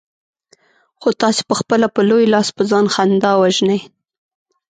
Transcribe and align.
خو 0.99 1.09
تاسې 1.21 1.41
پخپله 1.49 1.87
په 1.95 2.01
لوی 2.09 2.25
لاس 2.33 2.47
په 2.55 2.63
ځان 2.69 2.85
خندا 2.93 3.31
وژنئ. 3.41 3.79